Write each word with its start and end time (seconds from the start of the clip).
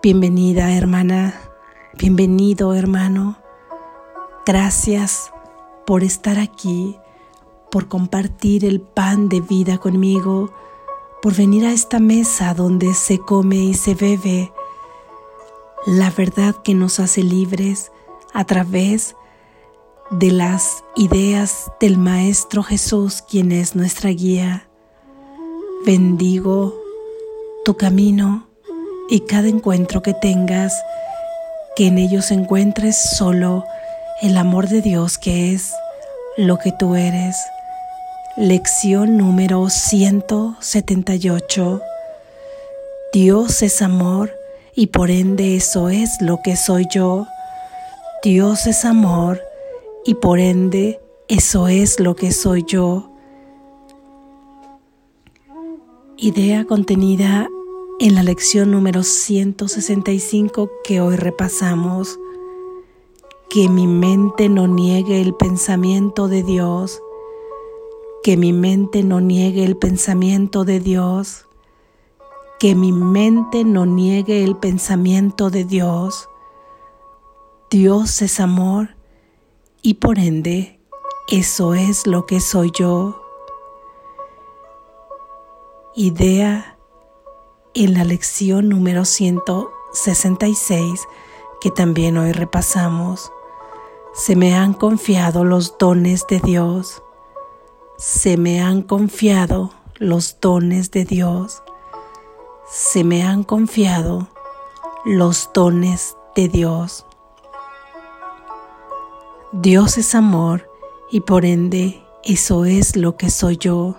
Bienvenida 0.00 0.76
hermana, 0.76 1.34
bienvenido 1.94 2.72
hermano. 2.72 3.36
Gracias 4.46 5.32
por 5.88 6.04
estar 6.04 6.38
aquí, 6.38 6.96
por 7.72 7.88
compartir 7.88 8.64
el 8.64 8.80
pan 8.80 9.28
de 9.28 9.40
vida 9.40 9.78
conmigo, 9.78 10.52
por 11.20 11.34
venir 11.34 11.66
a 11.66 11.72
esta 11.72 11.98
mesa 11.98 12.54
donde 12.54 12.94
se 12.94 13.18
come 13.18 13.56
y 13.56 13.74
se 13.74 13.96
bebe 13.96 14.52
la 15.84 16.12
verdad 16.12 16.54
que 16.62 16.74
nos 16.74 17.00
hace 17.00 17.24
libres 17.24 17.90
a 18.32 18.44
través 18.44 19.16
de 20.12 20.30
las 20.30 20.84
ideas 20.94 21.72
del 21.80 21.98
Maestro 21.98 22.62
Jesús, 22.62 23.20
quien 23.20 23.50
es 23.50 23.74
nuestra 23.74 24.10
guía. 24.10 24.68
Bendigo 25.84 26.72
tu 27.64 27.76
camino 27.76 28.47
y 29.08 29.20
cada 29.20 29.48
encuentro 29.48 30.02
que 30.02 30.12
tengas, 30.14 30.84
que 31.76 31.86
en 31.86 31.98
ellos 31.98 32.30
encuentres 32.30 32.96
solo 32.96 33.64
el 34.20 34.36
amor 34.36 34.68
de 34.68 34.82
Dios 34.82 35.16
que 35.16 35.54
es 35.54 35.72
lo 36.36 36.58
que 36.58 36.72
tú 36.72 36.94
eres. 36.94 37.38
Lección 38.36 39.16
número 39.16 39.70
178. 39.70 41.80
Dios 43.12 43.62
es 43.62 43.82
amor 43.82 44.32
y 44.74 44.88
por 44.88 45.10
ende 45.10 45.56
eso 45.56 45.88
es 45.88 46.20
lo 46.20 46.42
que 46.42 46.56
soy 46.56 46.86
yo. 46.90 47.26
Dios 48.22 48.66
es 48.66 48.84
amor 48.84 49.40
y 50.04 50.14
por 50.14 50.38
ende 50.38 51.00
eso 51.28 51.68
es 51.68 52.00
lo 52.00 52.14
que 52.14 52.32
soy 52.32 52.64
yo. 52.66 53.10
Idea 56.16 56.64
contenida 56.64 57.48
en 58.00 58.14
la 58.14 58.22
lección 58.22 58.70
número 58.70 59.02
165 59.02 60.70
que 60.84 61.00
hoy 61.00 61.16
repasamos, 61.16 62.18
que 63.50 63.68
mi 63.68 63.88
mente 63.88 64.48
no 64.48 64.68
niegue 64.68 65.20
el 65.20 65.34
pensamiento 65.34 66.28
de 66.28 66.44
Dios, 66.44 67.02
que 68.22 68.36
mi 68.36 68.52
mente 68.52 69.02
no 69.02 69.20
niegue 69.20 69.64
el 69.64 69.76
pensamiento 69.76 70.64
de 70.64 70.78
Dios, 70.78 71.46
que 72.60 72.76
mi 72.76 72.92
mente 72.92 73.64
no 73.64 73.84
niegue 73.84 74.44
el 74.44 74.56
pensamiento 74.56 75.50
de 75.50 75.64
Dios. 75.64 76.28
Dios 77.68 78.22
es 78.22 78.38
amor 78.38 78.90
y 79.82 79.94
por 79.94 80.20
ende 80.20 80.78
eso 81.28 81.74
es 81.74 82.06
lo 82.06 82.26
que 82.26 82.40
soy 82.40 82.70
yo. 82.72 83.22
Idea 85.96 86.77
en 87.84 87.94
la 87.94 88.02
lección 88.02 88.68
número 88.68 89.04
166 89.04 91.06
que 91.60 91.70
también 91.70 92.18
hoy 92.18 92.32
repasamos. 92.32 93.30
Se 94.12 94.34
me 94.34 94.56
han 94.56 94.74
confiado 94.74 95.44
los 95.44 95.78
dones 95.78 96.26
de 96.28 96.40
Dios. 96.40 97.04
Se 97.96 98.36
me 98.36 98.60
han 98.60 98.82
confiado 98.82 99.70
los 99.94 100.40
dones 100.40 100.90
de 100.90 101.04
Dios. 101.04 101.62
Se 102.68 103.04
me 103.04 103.22
han 103.22 103.44
confiado 103.44 104.26
los 105.04 105.48
dones 105.54 106.16
de 106.34 106.48
Dios. 106.48 107.06
Dios 109.52 109.98
es 109.98 110.16
amor 110.16 110.68
y 111.12 111.20
por 111.20 111.44
ende 111.44 112.02
eso 112.24 112.64
es 112.64 112.96
lo 112.96 113.16
que 113.16 113.30
soy 113.30 113.56
yo. 113.56 113.94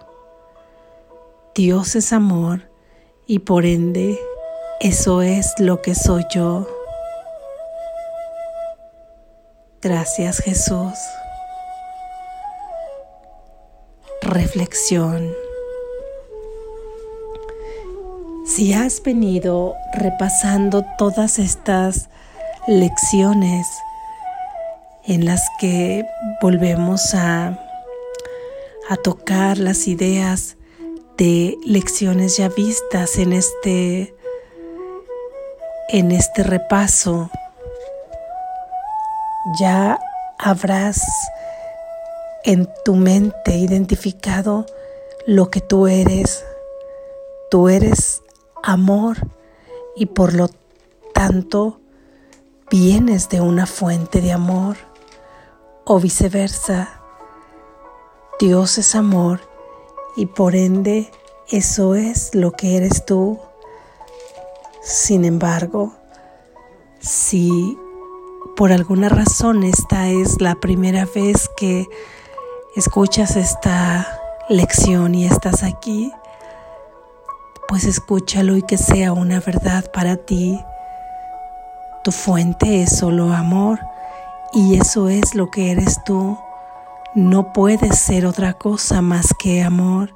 Dios 1.55 1.95
es 1.95 2.11
amor 2.11 2.68
y 3.29 3.37
por 3.37 3.63
ende 3.63 4.17
eso 4.79 5.21
es 5.21 5.53
lo 5.59 5.83
que 5.83 5.93
soy 5.93 6.25
yo. 6.33 6.67
Gracias 9.83 10.39
Jesús. 10.39 10.95
Reflexión. 14.23 15.31
Si 18.47 18.73
has 18.73 19.03
venido 19.03 19.75
repasando 19.93 20.83
todas 20.97 21.37
estas 21.37 22.09
lecciones 22.67 23.67
en 25.05 25.25
las 25.25 25.47
que 25.59 26.03
volvemos 26.41 27.13
a, 27.13 27.59
a 28.89 28.95
tocar 29.03 29.59
las 29.59 29.87
ideas 29.87 30.57
de 31.19 31.57
lecciones 31.65 32.37
ya 32.37 32.47
vistas 32.47 33.17
en 33.17 33.33
este 33.33 34.15
en 35.89 36.11
este 36.13 36.43
repaso 36.43 37.29
ya 39.59 39.99
habrás 40.37 41.01
en 42.45 42.69
tu 42.85 42.95
mente 42.95 43.57
identificado 43.57 44.65
lo 45.27 45.49
que 45.49 45.59
tú 45.59 45.87
eres. 45.87 46.45
Tú 47.51 47.67
eres 47.67 48.21
amor 48.63 49.17
y 49.97 50.05
por 50.05 50.33
lo 50.33 50.49
tanto 51.13 51.81
vienes 52.71 53.27
de 53.27 53.41
una 53.41 53.65
fuente 53.65 54.21
de 54.21 54.31
amor 54.31 54.77
o 55.83 55.99
viceversa. 55.99 57.01
Dios 58.39 58.77
es 58.77 58.95
amor 58.95 59.48
y 60.19 60.25
por 60.25 60.53
ende 60.53 61.09
eso 61.47 61.95
es 61.95 62.35
lo 62.35 62.51
que 62.51 62.75
eres 62.75 63.05
tú. 63.05 63.39
Sin 64.81 65.23
embargo, 65.23 65.93
si 66.99 67.77
por 68.57 68.73
alguna 68.73 69.07
razón 69.07 69.63
esta 69.63 70.09
es 70.09 70.41
la 70.41 70.55
primera 70.55 71.07
vez 71.15 71.49
que 71.55 71.87
escuchas 72.75 73.37
esta 73.37 74.19
lección 74.49 75.15
y 75.15 75.25
estás 75.25 75.63
aquí, 75.63 76.11
pues 77.69 77.85
escúchalo 77.85 78.57
y 78.57 78.61
que 78.63 78.77
sea 78.77 79.13
una 79.13 79.39
verdad 79.39 79.89
para 79.93 80.17
ti. 80.17 80.59
Tu 82.03 82.11
fuente 82.11 82.83
es 82.83 82.97
solo 82.97 83.31
amor 83.31 83.79
y 84.51 84.75
eso 84.75 85.07
es 85.07 85.33
lo 85.33 85.49
que 85.49 85.71
eres 85.71 86.03
tú 86.03 86.37
no 87.15 87.53
puedes 87.53 87.97
ser 87.97 88.25
otra 88.25 88.53
cosa 88.53 89.01
más 89.01 89.33
que 89.39 89.61
amor 89.63 90.13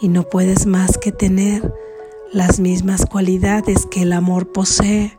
y 0.00 0.08
no 0.08 0.22
puedes 0.22 0.66
más 0.66 0.96
que 0.98 1.12
tener 1.12 1.72
las 2.32 2.60
mismas 2.60 3.04
cualidades 3.04 3.86
que 3.86 4.02
el 4.02 4.12
amor 4.12 4.52
posee. 4.52 5.16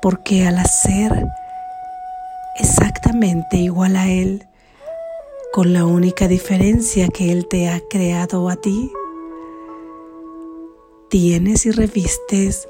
Porque 0.00 0.46
al 0.46 0.58
hacer 0.58 1.26
exactamente 2.58 3.56
igual 3.56 3.96
a 3.96 4.08
Él, 4.08 4.46
con 5.52 5.72
la 5.72 5.84
única 5.84 6.28
diferencia 6.28 7.08
que 7.08 7.32
Él 7.32 7.48
te 7.48 7.68
ha 7.68 7.80
creado 7.90 8.48
a 8.48 8.56
ti, 8.56 8.92
tienes 11.10 11.66
y 11.66 11.72
revistes 11.72 12.68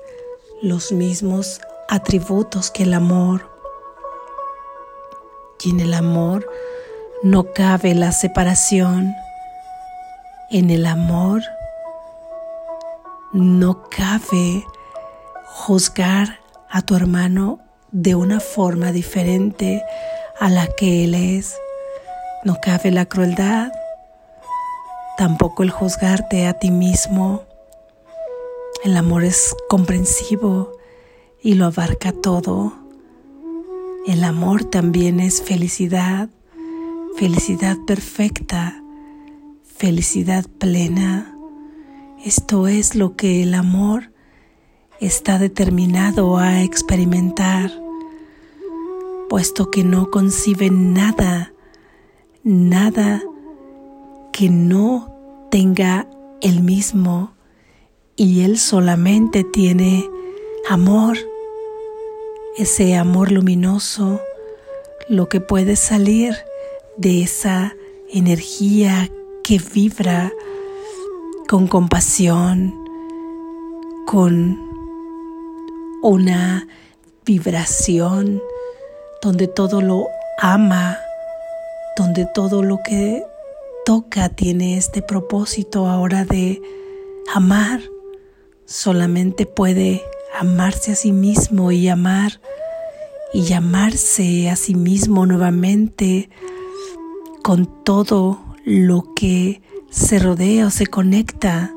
los 0.63 0.91
mismos 0.91 1.61
atributos 1.89 2.71
que 2.71 2.85
el 2.85 2.95
amor 2.95 3.56
en 5.67 5.81
el 5.81 5.95
amor 5.95 6.49
no 7.23 7.53
cabe 7.53 7.95
la 7.95 8.13
separación. 8.13 9.15
En 10.51 10.71
el 10.71 10.87
amor 10.87 11.43
no 13.33 13.89
cabe 13.91 14.65
juzgar 15.47 16.39
a 16.71 16.83
tu 16.83 16.95
hermano 16.95 17.59
de 17.91 18.15
una 18.15 18.39
forma 18.39 18.93
diferente 18.93 19.83
a 20.39 20.51
la 20.51 20.69
que 20.69 21.05
él 21.05 21.15
es. 21.15 21.57
No 22.45 22.59
cabe 22.63 22.93
la 22.93 23.07
crueldad, 23.07 23.73
tampoco 25.19 25.65
el 25.65 25.71
juzgarte 25.71 26.47
a 26.47 26.55
ti 26.55 26.71
mismo. 26.71 27.43
El 28.85 28.97
amor 28.97 29.25
es 29.25 29.57
comprensivo 29.69 30.73
y 31.43 31.55
lo 31.55 31.67
abarca 31.67 32.13
todo. 32.13 32.86
El 34.07 34.23
amor 34.23 34.63
también 34.63 35.19
es 35.19 35.43
felicidad, 35.43 36.31
felicidad 37.17 37.77
perfecta, 37.89 38.81
felicidad 39.65 40.47
plena. 40.59 41.37
Esto 42.25 42.69
es 42.69 42.95
lo 42.95 43.17
que 43.17 43.43
el 43.43 43.53
amor 43.53 44.13
está 45.01 45.41
determinado 45.41 46.39
a 46.39 46.63
experimentar, 46.63 47.73
puesto 49.29 49.73
que 49.73 49.83
no 49.83 50.13
concibe 50.13 50.71
nada, 50.71 51.53
nada 52.45 53.21
que 54.33 54.51
no 54.51 55.13
tenga 55.51 56.09
el 56.43 56.63
mismo 56.63 57.33
y 58.15 58.43
él 58.43 58.57
solamente 58.57 59.43
tiene 59.43 60.09
amor 60.71 61.19
ese 62.57 62.97
amor 62.97 63.33
luminoso, 63.33 64.21
lo 65.09 65.29
que 65.29 65.41
puede 65.41 65.77
salir 65.77 66.35
de 66.97 67.23
esa 67.23 67.75
energía 68.13 69.11
que 69.45 69.59
vibra 69.59 70.33
con 71.49 71.67
compasión, 71.69 72.75
con 74.07 74.59
una 76.03 76.67
vibración 77.25 78.43
donde 79.21 79.49
todo 79.49 79.83
lo 79.83 80.07
ama, 80.41 80.99
donde 81.97 82.27
todo 82.35 82.63
lo 82.63 82.79
que 82.83 83.23
toca 83.85 84.29
tiene 84.31 84.79
este 84.79 85.03
propósito 85.03 85.87
ahora 85.87 86.25
de 86.25 86.63
amar, 87.35 87.81
solamente 88.65 89.47
puede 89.47 90.03
amarse 90.39 90.93
a 90.93 90.97
sí 90.97 91.13
mismo 91.13 91.73
y 91.73 91.89
amar 91.89 92.41
y 93.33 93.43
llamarse 93.43 94.51
a 94.51 94.57
sí 94.57 94.75
mismo 94.75 95.27
nuevamente 95.27 96.31
con 97.43 97.67
todo 97.85 98.45
lo 98.65 99.15
que 99.15 99.63
se 99.91 100.19
rodea 100.19 100.67
o 100.67 100.71
se 100.71 100.87
conecta. 100.87 101.73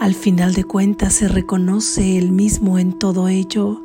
Al 0.00 0.14
final 0.14 0.54
de 0.54 0.64
cuentas 0.64 1.14
se 1.14 1.28
reconoce 1.28 2.18
el 2.18 2.32
mismo 2.32 2.78
en 2.78 2.98
todo 2.98 3.28
ello. 3.28 3.80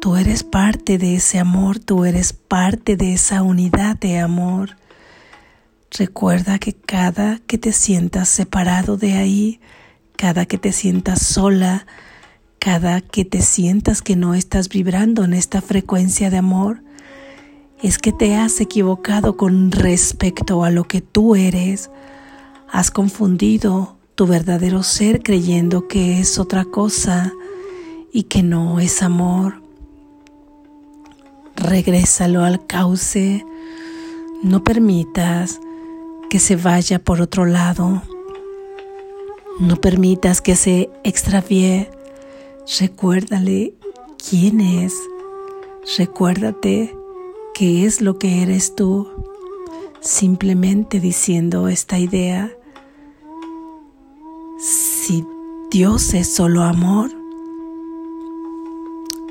Tú 0.00 0.16
eres 0.16 0.44
parte 0.44 0.98
de 0.98 1.16
ese 1.16 1.38
amor, 1.38 1.78
tú 1.78 2.04
eres 2.04 2.32
parte 2.32 2.96
de 2.96 3.14
esa 3.14 3.42
unidad 3.42 3.96
de 3.96 4.18
amor. 4.18 4.76
Recuerda 5.90 6.58
que 6.58 6.74
cada 6.74 7.38
que 7.46 7.58
te 7.58 7.72
sientas 7.72 8.28
separado 8.28 8.96
de 8.96 9.14
ahí, 9.14 9.60
cada 10.16 10.46
que 10.46 10.58
te 10.58 10.72
sientas 10.72 11.22
sola, 11.22 11.86
cada 12.62 13.00
que 13.00 13.24
te 13.24 13.42
sientas 13.42 14.02
que 14.02 14.14
no 14.14 14.34
estás 14.34 14.68
vibrando 14.68 15.24
en 15.24 15.34
esta 15.34 15.60
frecuencia 15.60 16.30
de 16.30 16.36
amor, 16.36 16.84
es 17.82 17.98
que 17.98 18.12
te 18.12 18.36
has 18.36 18.60
equivocado 18.60 19.36
con 19.36 19.72
respecto 19.72 20.62
a 20.62 20.70
lo 20.70 20.84
que 20.84 21.00
tú 21.00 21.34
eres. 21.34 21.90
Has 22.70 22.92
confundido 22.92 23.96
tu 24.14 24.28
verdadero 24.28 24.84
ser 24.84 25.24
creyendo 25.24 25.88
que 25.88 26.20
es 26.20 26.38
otra 26.38 26.64
cosa 26.64 27.32
y 28.12 28.24
que 28.24 28.44
no 28.44 28.78
es 28.78 29.02
amor. 29.02 29.60
Regrésalo 31.56 32.44
al 32.44 32.64
cauce. 32.64 33.44
No 34.44 34.62
permitas 34.62 35.58
que 36.30 36.38
se 36.38 36.54
vaya 36.54 37.00
por 37.00 37.20
otro 37.20 37.44
lado. 37.44 38.04
No 39.58 39.74
permitas 39.78 40.40
que 40.40 40.54
se 40.54 40.90
extravíe 41.02 41.88
Recuérdale 42.66 43.74
quién 44.28 44.60
es. 44.60 44.94
Recuérdate 45.98 46.96
qué 47.54 47.84
es 47.84 48.00
lo 48.00 48.18
que 48.18 48.42
eres 48.42 48.76
tú. 48.76 49.08
Simplemente 50.00 51.00
diciendo 51.00 51.68
esta 51.68 51.98
idea. 51.98 52.50
Si 54.58 55.26
Dios 55.70 56.14
es 56.14 56.32
solo 56.32 56.62
amor, 56.62 57.10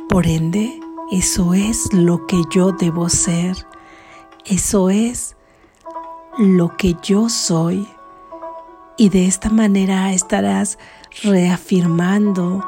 por 0.10 0.28
ende, 0.28 0.78
eso 1.10 1.54
es 1.54 1.94
lo 1.94 2.28
que 2.28 2.42
yo 2.52 2.74
debo 2.74 3.08
ser. 3.08 3.66
Eso 4.46 4.90
es 4.90 5.38
lo 6.38 6.76
que 6.76 6.98
yo 7.02 7.30
soy. 7.30 7.88
Y 8.98 9.08
de 9.08 9.26
esta 9.26 9.50
manera 9.50 10.12
estarás 10.14 10.78
reafirmando 11.24 12.62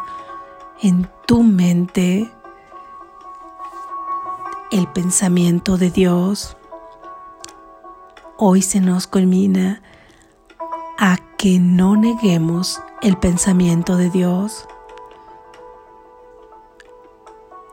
en 0.83 1.09
tu 1.25 1.43
mente 1.43 2.29
el 4.69 4.87
pensamiento 4.89 5.77
de 5.77 5.89
Dios. 5.89 6.57
Hoy 8.37 8.61
se 8.61 8.81
nos 8.81 9.07
culmina 9.07 9.81
a 10.99 11.17
que 11.37 11.59
no 11.59 11.95
neguemos 11.95 12.81
el 13.01 13.17
pensamiento 13.17 13.95
de 13.95 14.09
Dios, 14.09 14.67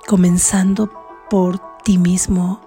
comenzando 0.06 0.89
por 1.29 1.59
ti 1.83 1.99
mismo, 1.99 2.61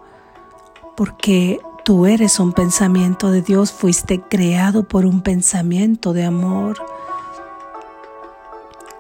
porque 0.97 1.61
tú 1.85 2.05
eres 2.05 2.37
un 2.41 2.51
pensamiento 2.51 3.31
de 3.31 3.41
Dios, 3.41 3.71
fuiste 3.71 4.21
creado 4.21 4.83
por 4.89 5.05
un 5.05 5.21
pensamiento 5.21 6.11
de 6.11 6.25
amor 6.25 6.83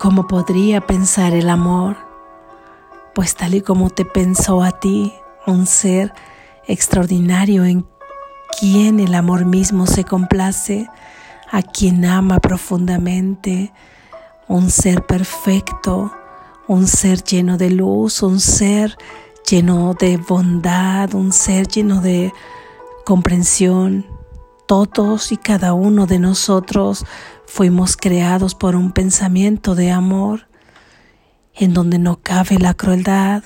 ¿Cómo 0.03 0.27
podría 0.27 0.85
pensar 0.85 1.33
el 1.33 1.49
amor? 1.49 1.95
Pues 3.15 3.35
tal 3.35 3.55
y 3.55 3.61
como 3.61 3.89
te 3.89 4.03
pensó 4.03 4.61
a 4.61 4.77
ti, 4.77 5.13
un 5.47 5.65
ser 5.65 6.13
extraordinario 6.67 7.63
en 7.63 7.87
quien 8.59 8.99
el 8.99 9.15
amor 9.15 9.45
mismo 9.45 9.87
se 9.87 10.03
complace, 10.03 10.89
a 11.49 11.61
quien 11.61 12.03
ama 12.03 12.39
profundamente, 12.39 13.71
un 14.49 14.69
ser 14.71 15.05
perfecto, 15.05 16.11
un 16.67 16.85
ser 16.85 17.23
lleno 17.23 17.57
de 17.57 17.69
luz, 17.69 18.23
un 18.23 18.41
ser 18.41 18.97
lleno 19.49 19.93
de 19.93 20.17
bondad, 20.17 21.13
un 21.13 21.31
ser 21.31 21.69
lleno 21.69 22.01
de 22.01 22.33
comprensión. 23.05 24.12
Todos 24.73 25.31
y 25.31 25.37
cada 25.37 25.73
uno 25.73 26.07
de 26.07 26.17
nosotros 26.17 27.05
Fuimos 27.45 27.97
creados 27.97 28.55
por 28.55 28.75
un 28.75 28.91
pensamiento 28.91 29.75
de 29.75 29.91
amor 29.91 30.47
en 31.53 31.75
donde 31.75 31.99
no 31.99 32.19
cabe 32.19 32.57
la 32.57 32.73
crueldad, 32.73 33.43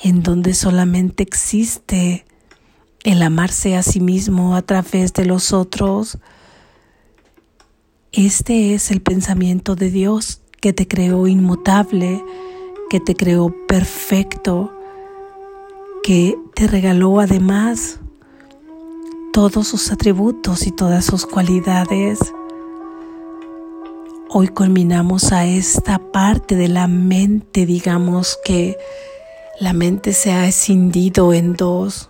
en 0.00 0.22
donde 0.22 0.54
solamente 0.54 1.24
existe 1.24 2.24
el 3.02 3.20
amarse 3.22 3.74
a 3.74 3.82
sí 3.82 3.98
mismo 3.98 4.54
a 4.54 4.62
través 4.62 5.12
de 5.12 5.24
los 5.24 5.52
otros. 5.52 6.18
Este 8.12 8.74
es 8.74 8.92
el 8.92 9.02
pensamiento 9.02 9.74
de 9.74 9.90
Dios 9.90 10.40
que 10.60 10.72
te 10.72 10.86
creó 10.86 11.26
inmutable, 11.26 12.24
que 12.88 13.00
te 13.00 13.16
creó 13.16 13.52
perfecto, 13.66 14.72
que 16.04 16.38
te 16.54 16.68
regaló 16.68 17.18
además 17.18 17.98
todos 19.36 19.68
sus 19.68 19.92
atributos 19.92 20.66
y 20.66 20.70
todas 20.70 21.04
sus 21.04 21.26
cualidades. 21.26 22.18
Hoy 24.30 24.48
culminamos 24.48 25.30
a 25.30 25.44
esta 25.44 25.98
parte 25.98 26.56
de 26.56 26.68
la 26.68 26.88
mente, 26.88 27.66
digamos 27.66 28.38
que 28.42 28.78
la 29.60 29.74
mente 29.74 30.14
se 30.14 30.32
ha 30.32 30.48
escindido 30.48 31.34
en 31.34 31.52
dos, 31.52 32.08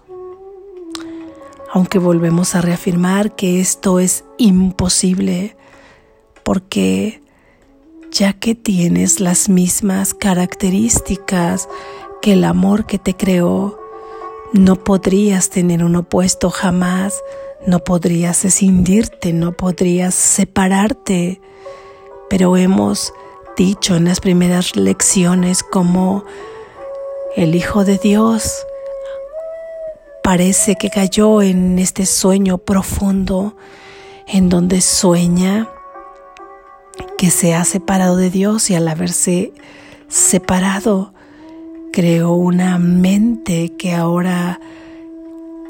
aunque 1.73 1.99
volvemos 1.99 2.55
a 2.55 2.61
reafirmar 2.61 3.35
que 3.35 3.59
esto 3.59 3.99
es 3.99 4.23
imposible, 4.39 5.57
porque 6.45 7.23
ya 8.13 8.35
que 8.35 8.55
tienes 8.55 9.19
las 9.19 9.49
mismas 9.49 10.15
características 10.15 11.69
que 12.23 12.35
el 12.35 12.45
amor 12.45 12.87
que 12.87 13.01
te 13.01 13.17
creó, 13.17 13.81
no 14.53 14.77
podrías 14.77 15.51
tener 15.51 15.85
un 15.85 15.97
opuesto 15.97 16.51
jamás, 16.51 17.23
no 17.67 17.81
podrías 17.81 18.45
escindirte, 18.45 19.33
no 19.33 19.53
podrías 19.53 20.15
separarte. 20.15 21.41
Pero 22.31 22.57
hemos 22.57 23.13
dicho 23.57 23.97
en 23.97 24.05
las 24.05 24.21
primeras 24.21 24.77
lecciones 24.77 25.63
como 25.63 26.25
el 27.37 27.55
Hijo 27.55 27.85
de 27.85 27.99
Dios 27.99 28.67
parece 30.23 30.77
que 30.77 30.91
cayó 30.91 31.41
en 31.41 31.79
este 31.79 32.05
sueño 32.05 32.59
profundo 32.59 33.57
en 34.27 34.49
donde 34.49 34.81
sueña 34.81 35.69
que 37.17 37.31
se 37.31 37.55
ha 37.55 37.65
separado 37.65 38.17
de 38.17 38.31
Dios 38.31 38.71
y 38.71 38.75
al 38.75 38.89
haberse 38.89 39.53
separado 40.09 41.13
creó 41.97 42.35
una 42.35 42.79
mente 42.79 43.73
que 43.79 43.95
ahora 43.95 44.61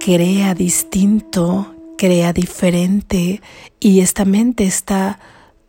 crea 0.00 0.56
distinto, 0.56 1.72
crea 1.96 2.32
diferente 2.32 3.40
y 3.78 4.00
esta 4.00 4.24
mente 4.24 4.64
está 4.64 5.20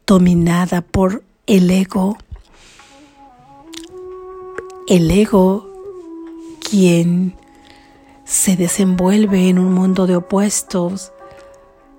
dominada 0.08 0.82
por 0.82 1.24
el 1.46 1.70
ego. 1.70 2.18
El 4.88 5.12
ego 5.12 5.70
quien 6.68 7.36
se 8.26 8.56
desenvuelve 8.56 9.50
en 9.50 9.60
un 9.60 9.72
mundo 9.72 10.08
de 10.08 10.16
opuestos, 10.16 11.12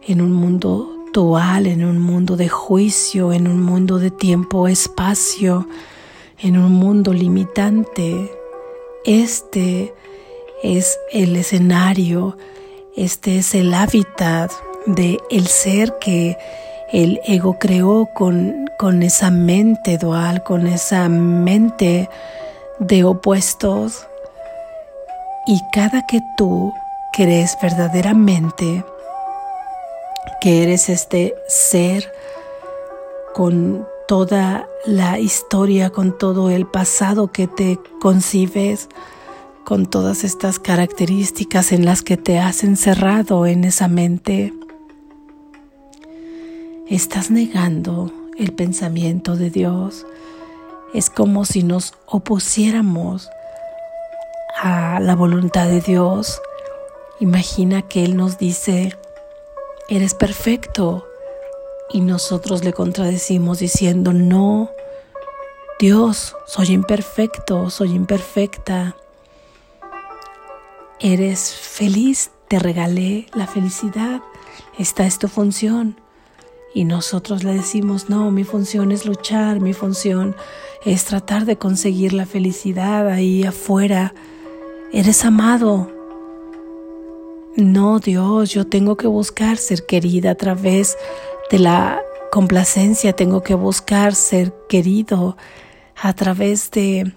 en 0.03 0.21
un 0.21 0.33
mundo 0.33 1.05
dual, 1.12 1.69
en 1.69 1.85
un 1.85 2.00
mundo 2.00 2.37
de 2.37 2.49
juicio, 2.49 3.33
en 3.33 3.47
un 3.47 3.62
mundo 3.62 4.00
de 4.00 4.11
tiempo-espacio, 4.11 5.69
en 6.41 6.59
un 6.59 6.73
mundo 6.73 7.12
limitante. 7.12 8.33
Este 9.09 9.95
es 10.62 11.00
el 11.12 11.35
escenario, 11.37 12.37
este 12.95 13.38
es 13.38 13.55
el 13.55 13.73
hábitat 13.73 14.53
de 14.85 15.19
el 15.31 15.47
ser 15.47 15.95
que 15.99 16.37
el 16.93 17.19
ego 17.25 17.59
creó 17.59 18.11
con, 18.12 18.67
con 18.79 19.03
esa 19.03 19.31
mente 19.31 19.97
dual, 19.97 20.43
con 20.43 20.67
esa 20.67 21.09
mente 21.09 22.11
de 22.81 23.05
opuestos. 23.05 24.07
Y 25.47 25.59
cada 25.73 26.05
que 26.07 26.21
tú 26.37 26.75
crees 27.15 27.57
verdaderamente 27.62 28.85
que 30.43 30.65
eres 30.65 30.91
este 30.91 31.35
ser 31.47 32.12
con 33.33 33.88
toda 34.09 34.67
la 34.87 35.19
historia, 35.19 35.91
con 35.91 36.17
todo 36.17 36.49
el 36.49 36.67
pasado 36.67 37.31
que 37.31 37.47
te 37.47 37.79
concibes, 38.00 38.88
con 39.65 39.85
todas 39.85 40.25
estas 40.25 40.59
características 40.59 41.73
en 41.73 41.85
las 41.85 42.03
que 42.03 42.17
te 42.17 42.38
has 42.38 42.65
encerrado 42.65 43.45
en 43.45 43.65
esa 43.65 43.87
mente. 43.87 44.55
Estás 46.88 47.31
negando 47.31 48.11
el 48.38 48.55
pensamiento 48.55 49.37
de 49.37 49.50
Dios. 49.50 50.07
Es 50.95 51.11
como 51.11 51.45
si 51.45 51.62
nos 51.62 51.93
opusiéramos 52.07 53.29
a 54.57 55.00
la 55.00 55.17
voluntad 55.17 55.69
de 55.69 55.83
Dios. 55.83 56.41
Imagina 57.21 57.83
que 57.83 58.07
Él 58.07 58.17
nos 58.17 58.38
dice, 58.38 58.97
eres 59.91 60.15
perfecto. 60.15 61.08
Y 61.90 62.00
nosotros 62.00 62.64
le 62.64 62.73
contradecimos 62.73 63.61
diciendo, 63.61 64.12
no, 64.12 64.71
Dios, 65.78 66.35
soy 66.47 66.73
imperfecto, 66.73 67.71
soy 67.71 67.92
imperfecta. 67.92 68.97
Eres 71.00 71.54
feliz, 71.54 72.30
te 72.49 72.59
regalé 72.59 73.26
la 73.35 73.47
felicidad, 73.47 74.21
esta 74.76 75.07
es 75.07 75.18
tu 75.18 75.28
función. 75.28 76.00
Y 76.75 76.85
nosotros 76.85 77.45
le 77.45 77.54
decimos, 77.54 78.11
no, 78.11 78.30
mi 78.30 78.45
función 78.45 78.92
es 78.92 79.07
luchar, 79.07 79.61
mi 79.61 79.73
función 79.73 80.37
es 80.85 81.04
tratar 81.04 81.45
de 81.47 81.57
conseguir 81.57 82.12
la 82.12 82.26
felicidad 82.26 83.09
ahí 83.09 83.45
afuera. 83.45 84.14
Eres 84.92 85.25
amado. 85.25 85.90
No, 87.57 87.99
Dios, 87.99 88.50
yo 88.50 88.66
tengo 88.66 88.97
que 88.97 89.07
buscar 89.07 89.57
ser 89.57 89.87
querida 89.87 90.33
a 90.33 90.35
través 90.35 90.97
de 91.50 91.59
la 91.59 92.02
complacencia, 92.31 93.14
tengo 93.14 93.43
que 93.43 93.55
buscar 93.55 94.14
ser 94.14 94.52
querido 94.69 95.37
a 96.00 96.12
través 96.12 96.71
de 96.71 97.12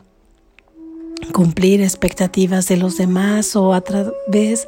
cumplir 1.34 1.82
expectativas 1.82 2.68
de 2.68 2.78
los 2.78 2.98
demás 2.98 3.56
o 3.56 3.74
a 3.74 3.82
través 3.82 4.68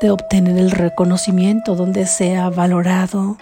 de 0.00 0.10
obtener 0.10 0.56
el 0.58 0.70
reconocimiento 0.70 1.74
donde 1.74 2.06
sea 2.06 2.50
valorado. 2.50 3.36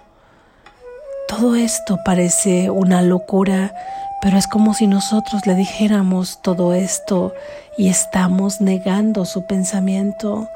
Todo 1.29 1.57
esto 1.57 1.99
parece 2.05 2.71
una 2.71 3.03
locura, 3.03 3.75
pero 4.23 4.39
es 4.39 4.47
como 4.47 4.75
si 4.75 4.87
nosotros 4.87 5.47
le 5.47 5.55
dijéramos 5.55 6.41
todo 6.43 6.73
esto 6.73 7.35
y 7.77 7.89
estamos 7.89 8.61
negando 8.61 9.25
su 9.25 9.45
pensamiento. 9.45 10.49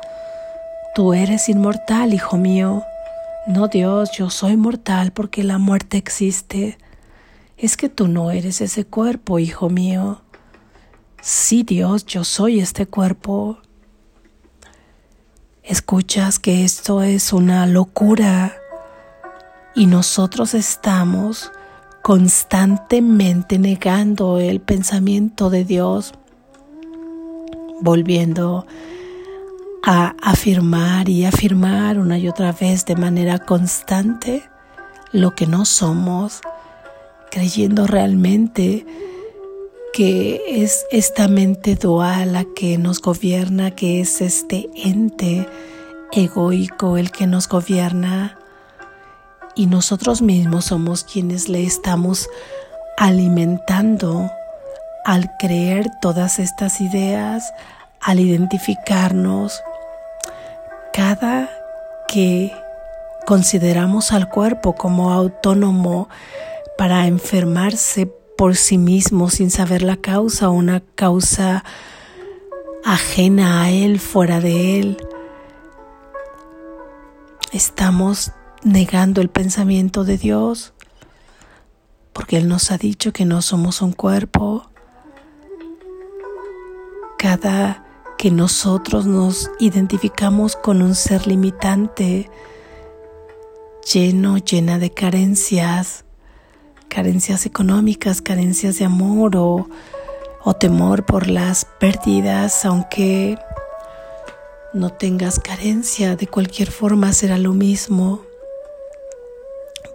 Tú 0.94 1.12
eres 1.12 1.48
inmortal, 1.48 2.14
hijo 2.14 2.36
mío. 2.36 2.84
No, 3.44 3.66
Dios, 3.66 4.12
yo 4.12 4.30
soy 4.30 4.56
mortal 4.56 5.12
porque 5.12 5.42
la 5.42 5.58
muerte 5.58 5.96
existe. 5.96 6.78
Es 7.56 7.76
que 7.76 7.88
tú 7.88 8.06
no 8.06 8.30
eres 8.30 8.60
ese 8.60 8.84
cuerpo, 8.84 9.40
hijo 9.40 9.68
mío. 9.68 10.22
Sí, 11.20 11.64
Dios, 11.64 12.06
yo 12.06 12.22
soy 12.22 12.60
este 12.60 12.86
cuerpo. 12.86 13.58
Escuchas 15.64 16.38
que 16.38 16.64
esto 16.64 17.02
es 17.02 17.32
una 17.32 17.66
locura 17.66 18.54
y 19.74 19.86
nosotros 19.86 20.54
estamos 20.54 21.50
constantemente 22.02 23.58
negando 23.58 24.38
el 24.38 24.60
pensamiento 24.60 25.50
de 25.50 25.64
Dios, 25.64 26.12
volviendo 27.80 28.66
a 29.84 30.14
afirmar 30.22 31.08
y 31.08 31.24
afirmar 31.24 31.98
una 31.98 32.18
y 32.18 32.28
otra 32.28 32.52
vez 32.52 32.84
de 32.84 32.96
manera 32.96 33.38
constante 33.38 34.48
lo 35.12 35.34
que 35.34 35.46
no 35.46 35.64
somos, 35.64 36.40
creyendo 37.30 37.86
realmente 37.86 38.86
que 39.92 40.40
es 40.48 40.86
esta 40.90 41.28
mente 41.28 41.74
dual 41.74 42.32
la 42.32 42.44
que 42.56 42.78
nos 42.78 43.00
gobierna, 43.00 43.72
que 43.72 44.00
es 44.00 44.20
este 44.20 44.70
ente 44.74 45.46
egoico 46.12 46.96
el 46.96 47.10
que 47.10 47.26
nos 47.26 47.48
gobierna 47.48 48.38
y 49.54 49.66
nosotros 49.66 50.22
mismos 50.22 50.66
somos 50.66 51.04
quienes 51.04 51.48
le 51.48 51.64
estamos 51.64 52.28
alimentando 52.96 54.30
al 55.04 55.30
creer 55.38 55.90
todas 56.00 56.38
estas 56.38 56.80
ideas, 56.80 57.52
al 58.00 58.20
identificarnos. 58.20 59.60
Cada 60.92 61.50
que 62.08 62.52
consideramos 63.26 64.12
al 64.12 64.28
cuerpo 64.28 64.74
como 64.74 65.12
autónomo 65.12 66.08
para 66.76 67.06
enfermarse 67.06 68.06
por 68.36 68.56
sí 68.56 68.78
mismo 68.78 69.30
sin 69.30 69.50
saber 69.50 69.82
la 69.82 69.96
causa, 69.96 70.50
una 70.50 70.82
causa 70.94 71.64
ajena 72.84 73.62
a 73.62 73.70
él, 73.70 74.00
fuera 74.00 74.40
de 74.40 74.80
él, 74.80 74.96
estamos 77.52 78.32
negando 78.64 79.20
el 79.20 79.28
pensamiento 79.28 80.04
de 80.04 80.18
Dios, 80.18 80.72
porque 82.12 82.36
Él 82.36 82.48
nos 82.48 82.70
ha 82.70 82.78
dicho 82.78 83.12
que 83.12 83.24
no 83.24 83.42
somos 83.42 83.82
un 83.82 83.92
cuerpo. 83.92 84.70
Cada 87.18 87.84
que 88.22 88.30
nosotros 88.30 89.04
nos 89.04 89.50
identificamos 89.58 90.54
con 90.54 90.80
un 90.80 90.94
ser 90.94 91.26
limitante, 91.26 92.30
lleno, 93.92 94.38
llena 94.38 94.78
de 94.78 94.92
carencias, 94.92 96.04
carencias 96.86 97.46
económicas, 97.46 98.22
carencias 98.22 98.78
de 98.78 98.84
amor 98.84 99.34
o, 99.34 99.68
o 100.44 100.54
temor 100.54 101.04
por 101.04 101.26
las 101.26 101.64
pérdidas, 101.80 102.64
aunque 102.64 103.36
no 104.72 104.90
tengas 104.90 105.40
carencia, 105.40 106.14
de 106.14 106.28
cualquier 106.28 106.70
forma 106.70 107.12
será 107.12 107.38
lo 107.38 107.54
mismo 107.54 108.22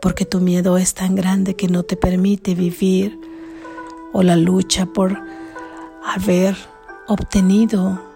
porque 0.01 0.25
tu 0.25 0.41
miedo 0.41 0.77
es 0.77 0.93
tan 0.93 1.15
grande 1.15 1.55
que 1.55 1.69
no 1.69 1.83
te 1.83 1.95
permite 1.95 2.55
vivir 2.55 3.17
o 4.11 4.21
la 4.21 4.35
lucha 4.35 4.85
por 4.85 5.17
haber 6.03 6.57
obtenido 7.07 8.06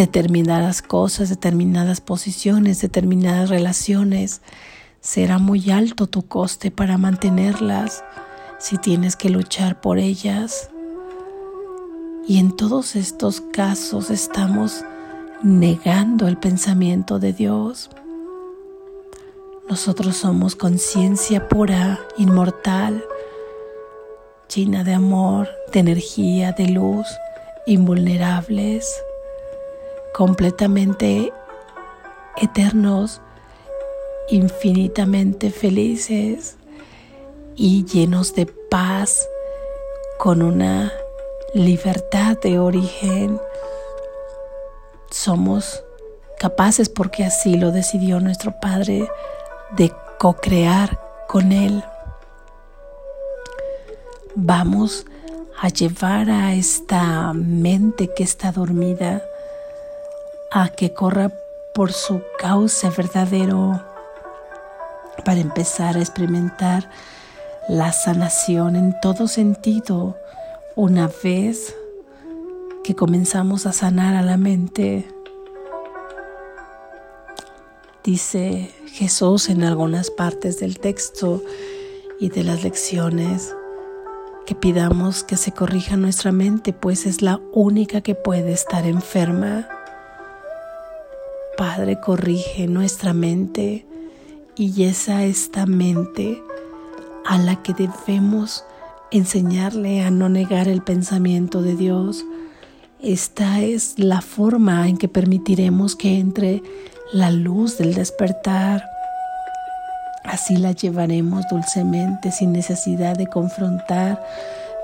determinadas 0.00 0.80
cosas, 0.80 1.28
determinadas 1.28 2.00
posiciones, 2.00 2.80
determinadas 2.80 3.50
relaciones. 3.50 4.40
Será 5.02 5.38
muy 5.38 5.70
alto 5.70 6.06
tu 6.06 6.22
coste 6.22 6.70
para 6.70 6.96
mantenerlas 6.96 8.02
si 8.58 8.78
tienes 8.78 9.14
que 9.14 9.28
luchar 9.28 9.82
por 9.82 9.98
ellas. 9.98 10.70
Y 12.26 12.38
en 12.38 12.56
todos 12.56 12.96
estos 12.96 13.42
casos 13.52 14.08
estamos 14.08 14.82
negando 15.42 16.28
el 16.28 16.38
pensamiento 16.38 17.18
de 17.18 17.34
Dios. 17.34 17.90
Nosotros 19.68 20.16
somos 20.16 20.56
conciencia 20.56 21.46
pura, 21.46 22.00
inmortal, 22.16 23.04
llena 24.54 24.82
de 24.82 24.94
amor, 24.94 25.50
de 25.74 25.80
energía, 25.80 26.52
de 26.52 26.70
luz, 26.70 27.06
invulnerables, 27.66 28.86
completamente 30.20 31.32
eternos, 32.36 33.22
infinitamente 34.28 35.50
felices 35.50 36.58
y 37.56 37.86
llenos 37.86 38.34
de 38.34 38.44
paz, 38.44 39.26
con 40.18 40.42
una 40.42 40.92
libertad 41.54 42.36
de 42.38 42.58
origen. 42.58 43.40
Somos 45.10 45.82
capaces 46.38 46.90
porque 46.90 47.24
así 47.24 47.56
lo 47.56 47.70
decidió 47.70 48.20
nuestro 48.20 48.60
Padre 48.60 49.08
de 49.70 49.90
co-crear 50.18 51.00
con 51.28 51.50
Él. 51.50 51.82
Vamos 54.34 55.06
a 55.58 55.70
llevar 55.70 56.28
a 56.28 56.52
esta 56.52 57.32
mente 57.32 58.12
que 58.14 58.22
está 58.22 58.52
dormida 58.52 59.24
a 60.50 60.68
que 60.68 60.92
corra 60.92 61.30
por 61.74 61.92
su 61.92 62.22
cauce 62.38 62.90
verdadero 62.90 63.82
para 65.24 65.40
empezar 65.40 65.96
a 65.96 66.00
experimentar 66.00 66.90
la 67.68 67.92
sanación 67.92 68.76
en 68.76 68.98
todo 69.00 69.28
sentido 69.28 70.16
una 70.76 71.10
vez 71.22 71.74
que 72.82 72.94
comenzamos 72.94 73.66
a 73.66 73.72
sanar 73.72 74.16
a 74.16 74.22
la 74.22 74.36
mente 74.36 75.06
dice 78.04 78.70
Jesús 78.86 79.48
en 79.48 79.62
algunas 79.62 80.10
partes 80.10 80.58
del 80.58 80.78
texto 80.78 81.42
y 82.18 82.28
de 82.28 82.44
las 82.44 82.62
lecciones, 82.62 83.54
que 84.46 84.54
pidamos 84.54 85.22
que 85.22 85.36
se 85.36 85.52
corrija 85.52 85.96
nuestra 85.96 86.32
mente, 86.32 86.72
pues 86.72 87.06
es 87.06 87.22
la 87.22 87.40
única 87.52 88.00
que 88.00 88.14
puede 88.14 88.52
estar 88.52 88.84
enferma. 88.86 89.68
Padre, 91.60 92.00
corrige 92.00 92.66
nuestra 92.66 93.12
mente 93.12 93.84
y 94.56 94.84
esa 94.84 95.24
esta 95.24 95.66
mente 95.66 96.42
a 97.26 97.36
la 97.36 97.62
que 97.62 97.74
debemos 97.74 98.64
enseñarle 99.10 100.00
a 100.00 100.10
no 100.10 100.30
negar 100.30 100.68
el 100.68 100.80
pensamiento 100.80 101.60
de 101.60 101.76
Dios. 101.76 102.24
Esta 103.02 103.60
es 103.60 103.98
la 103.98 104.22
forma 104.22 104.88
en 104.88 104.96
que 104.96 105.08
permitiremos 105.08 105.96
que 105.96 106.18
entre 106.18 106.62
la 107.12 107.30
luz 107.30 107.76
del 107.76 107.92
despertar. 107.92 108.82
Así 110.24 110.56
la 110.56 110.72
llevaremos 110.72 111.44
dulcemente 111.50 112.32
sin 112.32 112.52
necesidad 112.52 113.18
de 113.18 113.26
confrontar, 113.26 114.18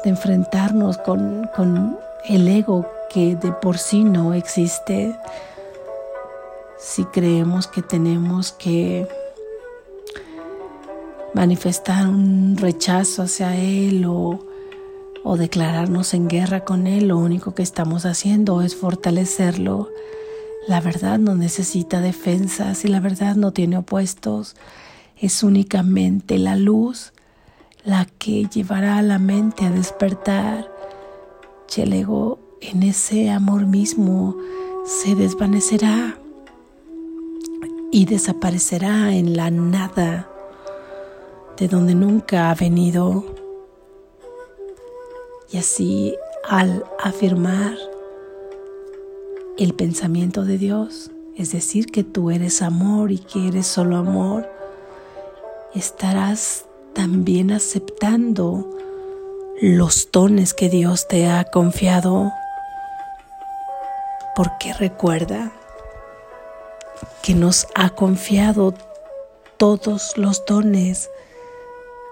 de 0.05 0.11
enfrentarnos 0.11 0.99
con, 0.99 1.49
con 1.57 1.99
el 2.29 2.47
ego 2.47 2.87
que 3.09 3.35
de 3.35 3.51
por 3.51 3.79
sí 3.79 4.05
no 4.05 4.35
existe. 4.35 5.17
Si 6.79 7.05
creemos 7.05 7.67
que 7.67 7.81
tenemos 7.81 8.53
que 8.53 9.09
manifestar 11.35 12.07
un 12.07 12.57
rechazo 12.59 13.23
hacia 13.23 13.57
Él 13.57 14.05
o, 14.07 14.41
o 15.25 15.37
declararnos 15.37 16.13
en 16.13 16.29
guerra 16.29 16.65
con 16.65 16.87
Él, 16.87 17.09
lo 17.09 17.19
único 17.19 17.55
que 17.55 17.63
estamos 17.63 18.05
haciendo 18.05 18.61
es 18.61 18.77
fortalecerlo. 18.77 19.89
La 20.69 20.81
verdad 20.81 21.19
no 21.19 21.35
necesita 21.35 22.01
defensas 22.03 22.85
y 22.85 22.89
la 22.89 23.01
verdad 23.01 23.37
no 23.37 23.53
tiene 23.53 23.79
opuestos. 23.79 24.55
Es 25.17 25.43
únicamente 25.43 26.39
la 26.39 26.57
luz 26.57 27.15
la 27.85 28.05
que 28.05 28.47
llevará 28.47 28.99
a 28.99 29.03
la 29.03 29.19
mente 29.19 29.65
a 29.65 29.71
despertar. 29.71 30.71
Y 31.75 31.81
el 31.81 31.93
ego 31.93 32.39
en 32.61 32.83
ese 32.83 33.31
amor 33.31 33.67
mismo 33.67 34.37
se 34.85 35.15
desvanecerá 35.15 36.19
y 37.97 38.05
desaparecerá 38.05 39.15
en 39.15 39.39
la 39.39 39.51
nada 39.51 40.29
de 41.57 41.67
donde 41.67 41.95
nunca 41.95 42.51
ha 42.51 42.55
venido. 42.55 43.25
Y 45.51 45.57
así 45.57 46.15
al 46.47 46.85
afirmar 47.03 47.75
el 49.57 49.73
pensamiento 49.73 50.45
de 50.45 50.59
Dios, 50.59 51.11
es 51.39 51.53
decir, 51.53 51.87
que 51.87 52.05
tú 52.05 52.31
eres 52.31 52.61
amor 52.61 53.13
y 53.13 53.19
que 53.19 53.49
eres 53.49 53.67
solo 53.67 53.97
amor, 53.97 54.47
estarás 55.75 56.67
también 56.93 57.51
aceptando 57.51 58.77
los 59.63 60.11
dones 60.13 60.53
que 60.53 60.69
Dios 60.69 61.09
te 61.09 61.29
ha 61.29 61.45
confiado. 61.45 62.31
Porque 64.35 64.75
recuerda 64.75 65.51
que 67.23 67.35
nos 67.35 67.67
ha 67.75 67.91
confiado 67.91 68.75
todos 69.57 70.17
los 70.17 70.45
dones 70.45 71.11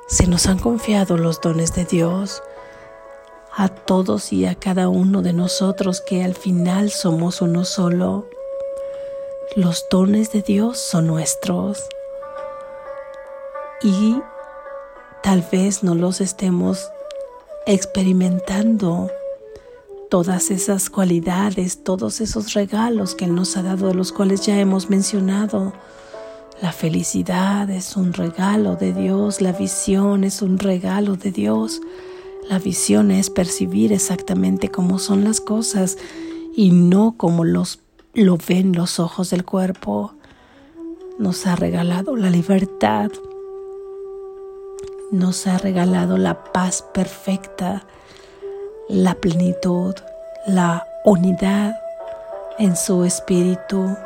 se 0.06 0.26
nos 0.26 0.46
han 0.46 0.58
confiado 0.58 1.16
los 1.16 1.40
dones 1.40 1.74
de 1.74 1.86
Dios 1.86 2.42
a 3.56 3.68
todos 3.68 4.32
y 4.32 4.44
a 4.44 4.54
cada 4.54 4.88
uno 4.88 5.22
de 5.22 5.32
nosotros 5.32 6.00
que 6.00 6.22
al 6.22 6.34
final 6.34 6.90
somos 6.90 7.40
uno 7.40 7.64
solo. 7.64 8.28
Los 9.56 9.86
dones 9.90 10.30
de 10.32 10.42
Dios 10.42 10.78
son 10.78 11.06
nuestros 11.06 11.88
y 13.82 14.20
tal 15.22 15.46
vez 15.50 15.82
no 15.82 15.94
los 15.94 16.20
estemos 16.20 16.90
experimentando 17.66 19.10
todas 20.14 20.52
esas 20.52 20.90
cualidades, 20.90 21.82
todos 21.82 22.20
esos 22.20 22.54
regalos 22.54 23.16
que 23.16 23.24
Él 23.24 23.34
nos 23.34 23.56
ha 23.56 23.64
dado, 23.64 23.88
de 23.88 23.94
los 23.94 24.12
cuales 24.12 24.46
ya 24.46 24.60
hemos 24.60 24.88
mencionado 24.88 25.72
la 26.62 26.70
felicidad 26.70 27.68
es 27.68 27.96
un 27.96 28.12
regalo 28.12 28.76
de 28.76 28.92
Dios, 28.92 29.40
la 29.40 29.50
visión 29.50 30.22
es 30.22 30.40
un 30.40 30.60
regalo 30.60 31.16
de 31.16 31.32
Dios. 31.32 31.80
La 32.48 32.60
visión 32.60 33.10
es 33.10 33.28
percibir 33.28 33.92
exactamente 33.92 34.70
cómo 34.70 35.00
son 35.00 35.24
las 35.24 35.40
cosas 35.40 35.98
y 36.54 36.70
no 36.70 37.16
como 37.16 37.42
los, 37.42 37.80
lo 38.12 38.38
ven 38.38 38.72
los 38.72 39.00
ojos 39.00 39.30
del 39.30 39.44
cuerpo. 39.44 40.14
Nos 41.18 41.44
ha 41.48 41.56
regalado 41.56 42.14
la 42.14 42.30
libertad, 42.30 43.10
nos 45.10 45.48
ha 45.48 45.58
regalado 45.58 46.18
la 46.18 46.44
paz 46.44 46.84
perfecta, 46.94 47.84
la 48.88 49.14
plenitud, 49.14 49.94
la 50.46 50.86
unidad 51.04 51.80
en 52.58 52.76
su 52.76 53.04
espíritu 53.04 53.96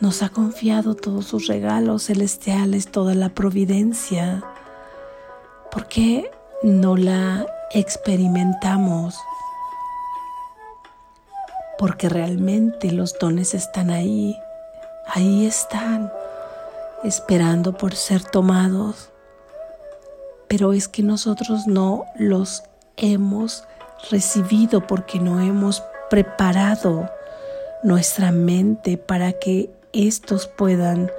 nos 0.00 0.22
ha 0.22 0.30
confiado 0.30 0.94
todos 0.94 1.26
sus 1.26 1.46
regalos 1.46 2.06
celestiales, 2.06 2.90
toda 2.90 3.14
la 3.14 3.28
providencia. 3.28 4.42
¿Por 5.70 5.86
qué 5.88 6.30
no 6.62 6.96
la 6.96 7.46
experimentamos? 7.72 9.14
Porque 11.78 12.08
realmente 12.08 12.90
los 12.92 13.18
dones 13.18 13.52
están 13.52 13.90
ahí, 13.90 14.38
ahí 15.06 15.46
están, 15.46 16.10
esperando 17.04 17.76
por 17.76 17.94
ser 17.94 18.24
tomados. 18.24 19.10
Pero 20.48 20.72
es 20.72 20.88
que 20.88 21.02
nosotros 21.02 21.66
no 21.66 22.04
los 22.16 22.62
hemos 23.00 23.64
recibido 24.10 24.86
porque 24.86 25.18
no 25.18 25.40
hemos 25.40 25.82
preparado 26.08 27.08
nuestra 27.82 28.32
mente 28.32 28.96
para 28.98 29.32
que 29.32 29.70
estos 29.92 30.46
puedan 30.46 31.10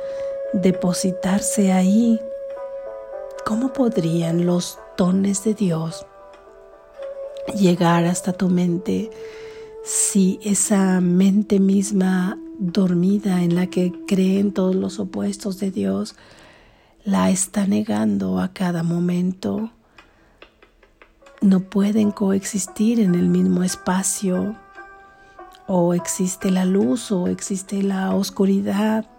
depositarse 0.54 1.72
ahí, 1.72 2.20
¿cómo 3.46 3.74
podrían 3.74 4.46
los 4.46 4.80
dones 4.98 5.44
de 5.44 5.54
Dios 5.54 6.06
llegar 7.56 8.06
hasta 8.06 8.34
tu 8.34 8.50
mente 8.50 9.10
si 9.84 10.40
esa 10.44 11.02
mente 11.02 11.60
misma 11.60 12.38
dormida 12.60 13.44
en 13.44 13.56
la 13.56 13.68
que 13.68 13.92
creen 14.08 14.54
todos 14.54 14.76
los 14.76 15.00
opuestos 15.00 15.60
de 15.60 15.72
Dios 15.72 16.16
la 17.04 17.32
está 17.32 17.66
negando 17.66 18.40
a 18.40 18.54
cada 18.54 18.84
momento? 18.84 19.72
No 21.42 21.60
pueden 21.60 22.12
coexistir 22.12 23.00
en 23.00 23.16
el 23.16 23.28
mismo 23.28 23.64
espacio 23.64 24.56
o 25.66 25.96
existe 25.96 26.52
la 26.52 26.66
luz 26.66 27.12
o 27.12 27.26
existe 27.26 27.82
la 27.82 28.14
oscuridad, 28.14 29.10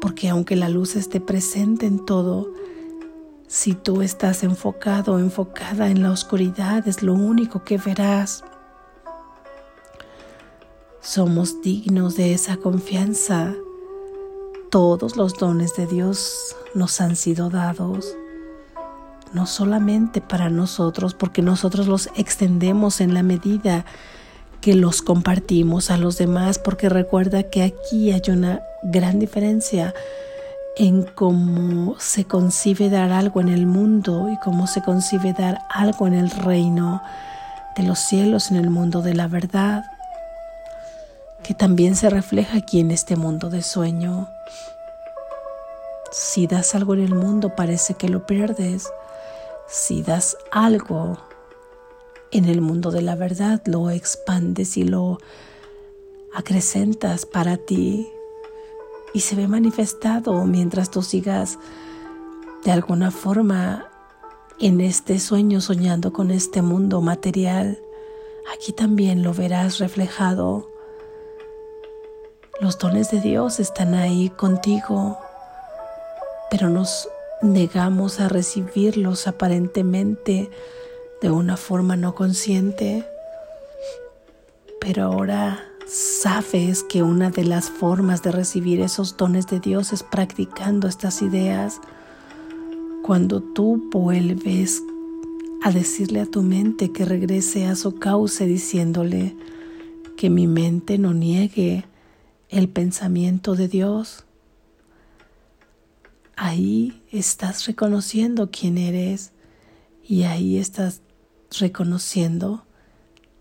porque 0.00 0.30
aunque 0.30 0.56
la 0.56 0.70
luz 0.70 0.96
esté 0.96 1.20
presente 1.20 1.84
en 1.84 2.06
todo, 2.06 2.54
si 3.48 3.74
tú 3.74 4.00
estás 4.00 4.44
enfocado 4.44 5.12
o 5.12 5.18
enfocada 5.18 5.90
en 5.90 6.02
la 6.02 6.10
oscuridad 6.10 6.88
es 6.88 7.02
lo 7.02 7.12
único 7.12 7.64
que 7.64 7.76
verás. 7.76 8.42
Somos 11.02 11.60
dignos 11.60 12.16
de 12.16 12.32
esa 12.32 12.56
confianza. 12.56 13.54
Todos 14.70 15.16
los 15.18 15.34
dones 15.34 15.76
de 15.76 15.86
Dios 15.86 16.56
nos 16.74 16.98
han 17.02 17.14
sido 17.14 17.50
dados, 17.50 18.16
no 19.32 19.46
solamente 19.46 20.20
para 20.20 20.50
nosotros, 20.50 21.14
porque 21.14 21.42
nosotros 21.42 21.86
los 21.86 22.08
extendemos 22.16 23.00
en 23.00 23.14
la 23.14 23.22
medida 23.22 23.84
que 24.60 24.74
los 24.74 25.02
compartimos 25.02 25.90
a 25.90 25.96
los 25.96 26.18
demás, 26.18 26.58
porque 26.58 26.88
recuerda 26.88 27.42
que 27.42 27.62
aquí 27.62 28.12
hay 28.12 28.22
una 28.28 28.62
gran 28.82 29.18
diferencia 29.18 29.92
en 30.76 31.02
cómo 31.02 31.96
se 31.98 32.24
concibe 32.24 32.88
dar 32.88 33.12
algo 33.12 33.40
en 33.40 33.48
el 33.48 33.66
mundo 33.66 34.28
y 34.30 34.38
cómo 34.38 34.66
se 34.66 34.80
concibe 34.80 35.32
dar 35.32 35.58
algo 35.68 36.06
en 36.06 36.14
el 36.14 36.30
reino 36.30 37.02
de 37.76 37.82
los 37.82 37.98
cielos, 37.98 38.50
en 38.50 38.56
el 38.56 38.70
mundo 38.70 39.02
de 39.02 39.14
la 39.14 39.26
verdad, 39.26 39.84
que 41.42 41.54
también 41.54 41.96
se 41.96 42.08
refleja 42.08 42.58
aquí 42.58 42.80
en 42.80 42.90
este 42.90 43.16
mundo 43.16 43.50
de 43.50 43.62
sueño. 43.62 44.28
Si 46.12 46.46
das 46.46 46.74
algo 46.74 46.94
en 46.94 47.00
el 47.00 47.14
mundo 47.14 47.54
parece 47.56 47.94
que 47.94 48.08
lo 48.08 48.26
pierdes. 48.26 48.86
Si 49.72 50.02
das 50.02 50.36
algo 50.50 51.16
en 52.30 52.44
el 52.44 52.60
mundo 52.60 52.90
de 52.90 53.00
la 53.00 53.14
verdad 53.14 53.62
lo 53.64 53.88
expandes 53.88 54.76
y 54.76 54.84
lo 54.84 55.18
acrecentas 56.34 57.24
para 57.24 57.56
ti 57.56 58.06
y 59.14 59.20
se 59.20 59.34
ve 59.34 59.48
manifestado 59.48 60.44
mientras 60.44 60.90
tú 60.90 61.00
sigas 61.00 61.58
de 62.66 62.70
alguna 62.70 63.10
forma 63.10 63.88
en 64.60 64.82
este 64.82 65.18
sueño 65.18 65.62
soñando 65.62 66.12
con 66.12 66.30
este 66.30 66.60
mundo 66.60 67.00
material. 67.00 67.80
Aquí 68.54 68.72
también 68.72 69.22
lo 69.22 69.32
verás 69.32 69.78
reflejado. 69.78 70.70
Los 72.60 72.78
dones 72.78 73.10
de 73.10 73.22
Dios 73.22 73.58
están 73.58 73.94
ahí 73.94 74.28
contigo, 74.28 75.16
pero 76.50 76.68
nos 76.68 77.08
negamos 77.42 78.20
a 78.20 78.28
recibirlos 78.28 79.26
aparentemente 79.26 80.50
de 81.20 81.30
una 81.30 81.56
forma 81.56 81.96
no 81.96 82.14
consciente, 82.14 83.04
pero 84.80 85.04
ahora 85.04 85.64
sabes 85.86 86.82
que 86.84 87.02
una 87.02 87.30
de 87.30 87.44
las 87.44 87.68
formas 87.68 88.22
de 88.22 88.32
recibir 88.32 88.80
esos 88.80 89.16
dones 89.16 89.46
de 89.46 89.60
Dios 89.60 89.92
es 89.92 90.02
practicando 90.02 90.88
estas 90.88 91.22
ideas, 91.22 91.80
cuando 93.02 93.40
tú 93.40 93.88
vuelves 93.90 94.82
a 95.62 95.70
decirle 95.70 96.20
a 96.20 96.26
tu 96.26 96.42
mente 96.42 96.92
que 96.92 97.04
regrese 97.04 97.66
a 97.66 97.76
su 97.76 97.98
cauce 97.98 98.46
diciéndole 98.46 99.36
que 100.16 100.30
mi 100.30 100.46
mente 100.46 100.98
no 100.98 101.12
niegue 101.12 101.84
el 102.48 102.68
pensamiento 102.68 103.54
de 103.54 103.68
Dios. 103.68 104.24
Ahí 106.36 107.02
estás 107.10 107.66
reconociendo 107.66 108.50
quién 108.50 108.78
eres 108.78 109.32
y 110.02 110.22
ahí 110.22 110.58
estás 110.58 111.02
reconociendo 111.58 112.64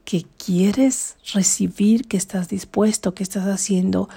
que 0.04 0.26
quieres 0.44 1.18
recibir, 1.34 2.08
que 2.08 2.18
estás 2.18 2.50
dispuesto, 2.50 3.14
que 3.14 3.24
estás 3.24 3.48
haciendo 3.48 4.10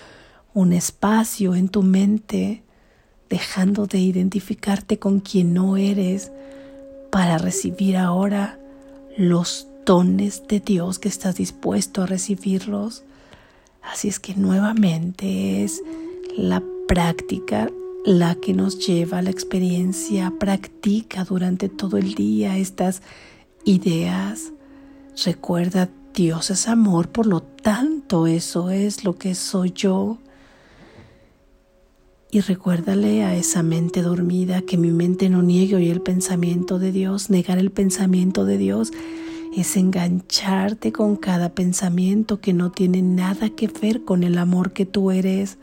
un 0.53 0.73
espacio 0.73 1.55
en 1.55 1.69
tu 1.69 1.83
mente, 1.83 2.63
dejando 3.29 3.87
de 3.87 3.99
identificarte 3.99 4.99
con 4.99 5.21
quien 5.21 5.55
no 5.55 5.77
eres 5.77 6.33
para 7.11 7.39
recibir 7.39 7.97
ahora 7.97 8.59
los 9.17 9.69
dones 9.87 10.43
de 10.49 10.61
Dios 10.61 10.99
que 10.99 11.09
estás 11.09 11.37
dispuesto 11.37 12.03
a 12.03 12.07
recibirlos. 12.07 13.05
Así 13.83 14.09
es 14.09 14.19
que 14.19 14.35
nuevamente 14.35 15.63
es 15.63 15.81
la 16.37 16.63
práctica 16.89 17.71
la 18.05 18.35
que 18.35 18.55
nos 18.55 18.79
lleva 18.87 19.19
a 19.19 19.23
la 19.23 19.31
experiencia. 19.31 20.33
Practica 20.39 21.25
durante 21.25 21.69
todo 21.69 21.97
el 21.97 22.15
día 22.15 22.59
estas 22.59 23.03
ideas. 23.65 24.53
Recuerda, 25.25 25.89
Dios 26.15 26.51
es 26.51 26.69
amor, 26.69 27.09
por 27.09 27.27
lo 27.27 27.43
tanto 27.43 28.27
eso 28.27 28.71
es 28.71 29.05
lo 29.05 29.17
que 29.17 29.35
soy 29.35 29.73
yo 29.73 30.19
y 32.35 32.41
recuérdale 32.41 33.23
a 33.23 33.37
esa 33.37 33.63
mente 33.63 34.03
dormida 34.03 34.63
que 34.63 34.77
mi 34.77 34.91
mente 34.91 35.29
no 35.29 35.41
niegue 35.41 35.77
hoy 35.77 35.89
el 35.89 36.01
pensamiento 36.01 36.81
de 36.81 36.91
Dios. 36.91 37.31
Negar 37.31 37.59
el 37.59 37.71
pensamiento 37.71 38.45
de 38.45 38.59
Dios 38.59 38.91
es 39.57 39.77
engancharte 39.77 40.91
con 40.91 41.15
cada 41.15 41.51
pensamiento 41.51 42.41
que 42.41 42.53
no 42.53 42.73
tiene 42.73 43.03
nada 43.03 43.51
que 43.51 43.69
ver 43.69 44.03
con 44.03 44.25
el 44.25 44.37
amor 44.37 44.73
que 44.73 44.85
tú 44.85 45.13
eres. 45.13 45.59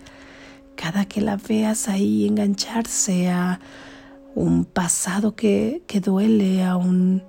Cada 0.75 1.05
que 1.05 1.21
la 1.21 1.37
veas 1.37 1.87
ahí 1.87 2.27
engancharse 2.27 3.29
a 3.29 3.59
un 4.35 4.65
pasado 4.65 5.35
que, 5.35 5.83
que 5.87 5.99
duele, 5.99 6.63
a 6.63 6.75
un 6.75 7.23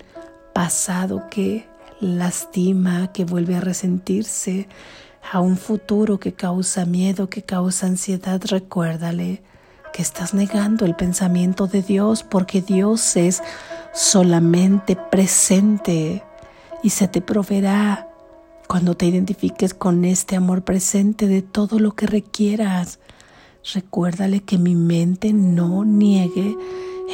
pasado 0.53 1.29
que 1.31 1.67
lastima, 2.01 3.13
que 3.13 3.25
vuelve 3.25 3.57
a 3.57 3.61
resentirse, 3.61 4.69
a 5.31 5.41
un 5.41 5.57
futuro 5.57 6.19
que 6.19 6.33
causa 6.33 6.85
miedo, 6.85 7.29
que 7.29 7.43
causa 7.43 7.87
ansiedad, 7.87 8.41
recuérdale 8.45 9.43
que 9.93 10.03
estás 10.03 10.35
negando 10.35 10.87
el 10.87 10.97
pensamiento 10.97 11.67
de 11.67 11.83
Dios 11.83 12.23
porque 12.23 12.63
Dios 12.63 13.17
es 13.17 13.43
solamente 13.93 14.97
presente 14.97 16.25
y 16.83 16.91
se 16.91 17.09
te 17.09 17.21
proveerá 17.21 18.09
cuando 18.67 18.95
te 18.97 19.07
identifiques 19.07 19.75
con 19.75 20.05
este 20.05 20.35
amor 20.35 20.63
presente 20.63 21.29
de 21.29 21.43
todo 21.43 21.79
lo 21.79 21.93
que 21.93 22.07
requieras. 22.07 22.99
Recuérdale 23.75 24.43
que 24.43 24.59
mi 24.59 24.75
mente 24.75 25.33
no 25.33 25.85
niegue 25.85 26.57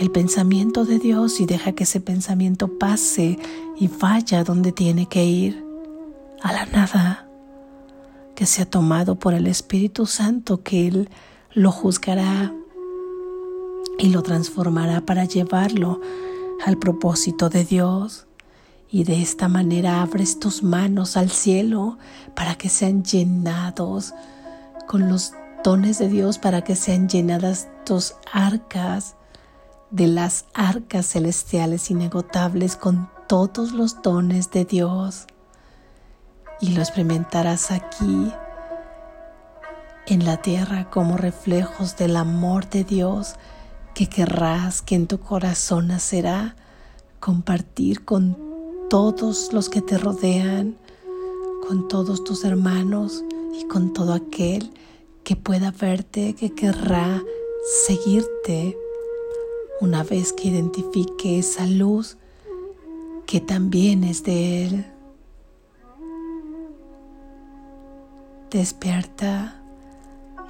el 0.01 0.11
pensamiento 0.11 0.85
de 0.85 0.99
Dios 0.99 1.41
y 1.41 1.47
deja 1.47 1.73
que 1.73 1.85
ese 1.85 2.01
pensamiento 2.01 2.79
pase 2.79 3.39
y 3.79 3.89
vaya 3.89 4.45
donde 4.45 4.73
tiene 4.73 5.07
que 5.07 5.25
ir, 5.25 5.65
a 6.43 6.53
la 6.53 6.67
nada 6.67 7.29
que 8.35 8.47
sea 8.47 8.65
tomado 8.65 9.17
por 9.17 9.35
el 9.35 9.49
Espíritu 9.49 10.07
Santo, 10.07 10.63
que 10.63 10.87
Él 10.87 11.11
lo 11.53 11.73
juzgará 11.73 12.55
y 13.99 14.11
lo 14.11 14.23
transformará 14.23 15.01
para 15.01 15.25
llevarlo 15.25 16.01
al 16.65 16.79
propósito 16.79 17.49
de 17.49 17.65
Dios. 17.65 18.29
Y 18.91 19.03
de 19.03 19.21
esta 19.21 19.49
manera 19.49 20.03
abres 20.03 20.39
tus 20.39 20.63
manos 20.63 21.17
al 21.17 21.31
cielo 21.31 21.99
para 22.37 22.55
que 22.55 22.69
sean 22.69 23.03
llenados 23.03 24.15
con 24.87 25.09
los 25.09 25.33
dones 25.63 25.99
de 25.99 26.09
Dios, 26.09 26.39
para 26.39 26.63
que 26.63 26.77
sean 26.77 27.09
llenadas 27.09 27.69
tus 27.85 28.15
arcas 28.33 29.17
de 29.91 30.07
las 30.07 30.45
arcas 30.55 31.07
celestiales 31.07 31.91
inegotables 31.91 32.77
con 32.77 33.09
todos 33.27 33.73
los 33.73 34.03
dones 34.03 34.51
de 34.51 34.65
Dios. 34.65 35.27
Y 36.61 36.71
lo 36.71 36.81
experimentarás 36.81 37.71
aquí 37.71 38.33
en 40.07 40.25
la 40.25 40.39
tierra 40.39 40.91
como 40.91 41.17
reflejos 41.17 41.97
del 41.97 42.17
amor 42.17 42.69
de 42.69 42.85
Dios 42.85 43.35
que 43.95 44.09
querrás 44.09 44.81
que 44.83 44.95
en 44.95 45.07
tu 45.07 45.21
corazón 45.21 45.89
nacerá 45.89 46.57
compartir 47.21 48.05
con 48.05 48.37
todos 48.89 49.53
los 49.53 49.69
que 49.69 49.83
te 49.83 49.99
rodean, 49.99 50.77
con 51.67 51.89
todos 51.89 52.25
tus 52.25 52.45
hermanos 52.45 53.23
y 53.61 53.67
con 53.67 53.93
todo 53.93 54.15
aquel 54.15 54.73
que 55.29 55.37
pueda 55.37 55.71
verte, 55.73 56.35
que 56.35 56.55
querrá 56.55 57.23
seguirte 57.87 58.79
una 59.79 60.03
vez 60.03 60.33
que 60.33 60.49
identifique 60.49 61.39
esa 61.39 61.67
luz 61.67 62.17
que 63.27 63.39
también 63.39 64.05
es 64.05 64.25
de 64.25 64.65
Él. 64.65 64.87
Despierta, 68.51 69.61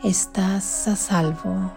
estás 0.04 0.86
a 0.86 0.94
salvo. 0.94 1.72